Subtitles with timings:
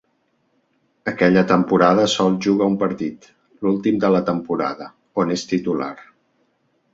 [1.11, 3.29] Aquella temporada sols juga un partit,
[3.67, 4.89] l'últim de la temporada,
[5.25, 5.93] on és titular.